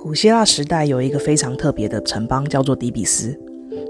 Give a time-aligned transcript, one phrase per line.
[0.00, 3.36] 古希腊时代有一个非常特别的城邦，叫做底比斯。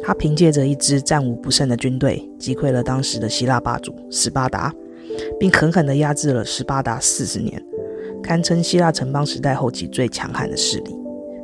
[0.03, 4.74] 他凭借着一支战无不胜的军队，击溃了当时的希腊霸主斯巴达，
[5.38, 7.62] 并狠狠地压制了斯巴达四十年，
[8.22, 10.97] 堪称希腊城邦时代后期最强悍的势力。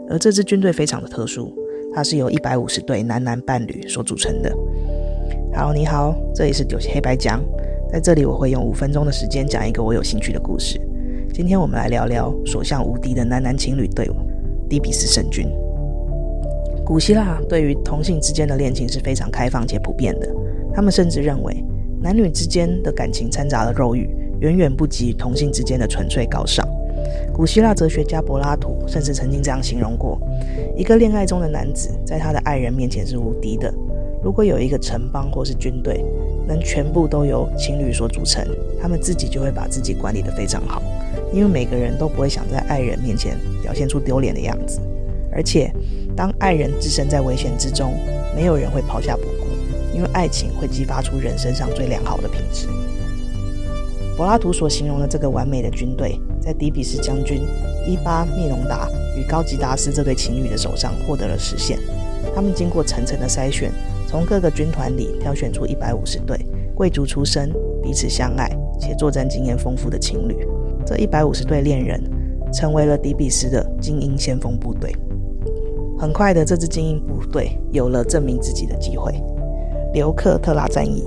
[0.09, 1.55] 而这支军队非常的特殊，
[1.95, 4.51] 它是由一百五十对男男伴侣所组成的。
[5.53, 7.45] Hello，你好，这里是九黑白讲，
[7.93, 10.81] 在这里我会用五分钟的时间讲一个我有兴趣的故事。
[11.35, 14.34] 今天我们来聊聊所向无敌的男男情侣队伍。
[14.69, 15.47] 底比斯圣君，
[16.85, 20.29] 古希腊对于同性之间的恋情是非常开放且普遍的。
[20.73, 21.65] 他们甚至认为，
[22.01, 24.09] 男女之间的感情掺杂了肉欲，
[24.41, 26.67] 远远不及同性之间的纯粹高尚。
[27.33, 30.19] 古希腊哲学家柏拉图甚至曾经这样形容过：
[30.77, 33.73] 一个恋爱中的男子，在他的爱人面前是无敌的。
[34.23, 36.03] 如果有一个城邦或是军队，
[36.49, 38.43] 能全部都由情侣所组成，
[38.81, 40.83] 他们自己就会把自己管理得非常好。
[41.35, 44.81] 因为每个人都不会想在爱人面前表现出丢脸的样子，
[45.33, 45.69] 而且
[46.17, 47.93] 当爱人置身在危险之中，
[48.37, 49.49] 没有人会抛下不顾，
[49.93, 52.69] 因为爱情会激发出人身上最良好的品质。
[54.17, 57.43] 柏拉图所形容的这个完美的军队，在底比斯将军
[57.85, 58.89] 伊巴密隆达
[59.19, 61.81] 与高吉达斯这对情侣的手上获得了实现。
[62.33, 63.73] 他们经过层层的筛选，
[64.07, 66.39] 从各个军团里挑选出一百五十对
[66.77, 67.53] 贵族出身、
[67.83, 68.49] 彼此相爱
[68.79, 70.47] 且作战经验丰富的情侣。
[70.87, 72.03] 这一百五十对恋人
[72.53, 74.95] 成为了底比斯的精英先锋部队。
[75.99, 79.13] 很快的，这支精英部队有了证明自己的机会。
[79.93, 81.05] 刘克特拉战役，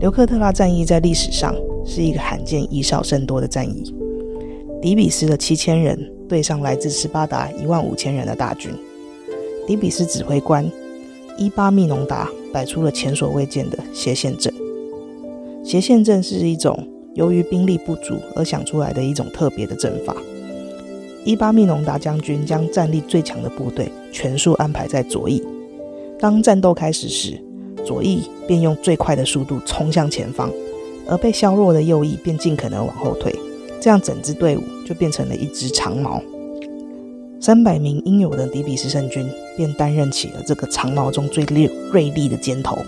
[0.00, 3.94] 刘克特拉战役在历史上是一个罕见以少甚多的战役。
[4.80, 8.72] 底比斯的七千人对上来自斯巴达一万五千人的大军。
[9.66, 10.70] 底比斯指挥官
[11.36, 14.52] 伊巴密农达摆出了前所未见的斜线阵。
[15.62, 16.88] 斜线阵是一种。
[17.18, 20.14] 由于兵力不足而想出来的一种特别的阵法。
[21.24, 25.42] 伊巴密农达将军将战力最强的部队全数安排在左翼。
[26.20, 27.36] 当战斗开始时，
[27.84, 30.48] 左翼便用最快的速度冲向前方，
[31.08, 33.34] 而被削弱的右翼便尽可能往后退。
[33.80, 36.22] 这样，整支队伍就变成了一支长矛。
[37.40, 42.78] 三百名应有的底比斯圣军便担任起了这个长矛中最锐锐利的尖头，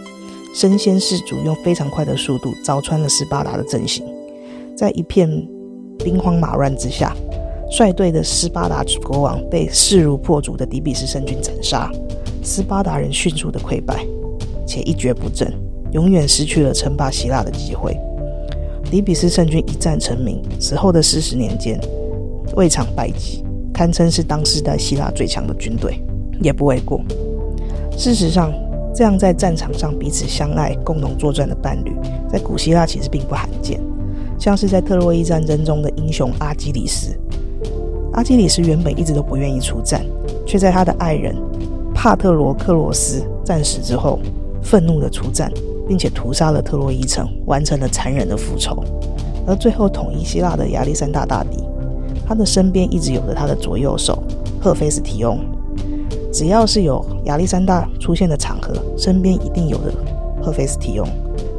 [0.54, 4.04] 身先士卒，用非常快的速度凿穿了斯巴达的阵型。
[4.80, 5.28] 在一片
[5.98, 7.14] 兵荒马乱之下，
[7.70, 11.92] 率队的斯巴达国王被势如破竹的底比斯圣军斩杀，
[12.42, 14.06] 斯巴达人迅速的溃败，
[14.66, 15.52] 且一蹶不振，
[15.92, 17.94] 永远失去了称霸希腊的机会。
[18.90, 21.78] 底比斯圣军一战成名，此后的四十年间
[22.56, 26.02] 未尝败绩，堪称是当时代希腊最强的军队，
[26.40, 27.02] 也不为过。
[27.98, 28.50] 事实上，
[28.94, 31.94] 这样在战场上彼此相爱、共同作战的伴侣，
[32.30, 33.78] 在古希腊其实并不罕见。
[34.40, 37.14] 像是在特洛伊战争中的英雄阿基里斯，
[38.14, 40.02] 阿基里斯原本一直都不愿意出战，
[40.46, 41.36] 却在他的爱人
[41.94, 44.18] 帕特罗克罗斯战死之后，
[44.62, 45.52] 愤怒的出战，
[45.86, 48.82] 并且屠杀了特洛伊城，完成了残忍的复仇。
[49.46, 51.58] 而最后统一希腊的亚历山大大帝，
[52.26, 54.22] 他的身边一直有着他的左右手
[54.58, 55.38] 赫菲斯提翁。
[56.32, 59.92] 只要是有亚历山大出现的场合，身边一定有着
[60.40, 61.06] 赫菲斯提翁。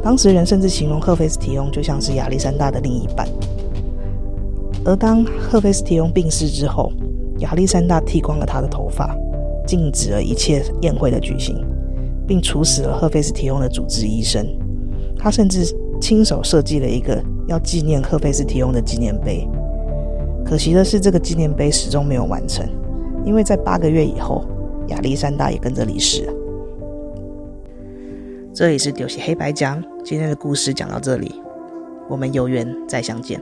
[0.04, 3.28] 当时人甚至形容赫菲斯提翁就像是亚历山大的另一半。
[4.84, 6.92] 而当赫菲斯提翁病逝之后，
[7.40, 9.16] 亚历山大剃光了他的头发，
[9.68, 11.56] 禁止了一切宴会的举行，
[12.28, 14.44] 并处死了赫菲斯提翁的主治医生。
[15.18, 15.66] 他甚至
[16.00, 19.48] 亲手设计了一个要纪念赫菲斯提翁的纪念碑。
[20.44, 22.68] 可惜的是，这个纪念碑始终没有完成，
[23.24, 24.44] 因为在八个月以后，
[24.88, 26.34] 亚历山大也跟着离世了。
[28.54, 31.42] 这里是丢弃黑白讲，今天的故事讲到这里，
[32.10, 33.42] 我们有缘再相见。